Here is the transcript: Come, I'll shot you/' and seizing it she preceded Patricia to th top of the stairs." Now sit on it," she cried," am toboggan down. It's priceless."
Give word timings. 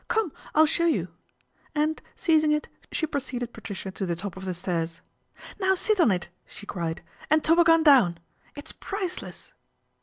Come, 0.07 0.31
I'll 0.55 0.65
shot 0.65 0.85
you/' 0.89 1.09
and 1.75 2.01
seizing 2.15 2.51
it 2.51 2.67
she 2.91 3.05
preceded 3.05 3.53
Patricia 3.53 3.91
to 3.91 4.07
th 4.07 4.17
top 4.17 4.35
of 4.35 4.45
the 4.45 4.53
stairs." 4.55 4.99
Now 5.61 5.75
sit 5.75 5.99
on 5.99 6.09
it," 6.09 6.29
she 6.47 6.65
cried," 6.65 7.03
am 7.29 7.41
toboggan 7.41 7.83
down. 7.83 8.17
It's 8.55 8.71
priceless." 8.71 9.53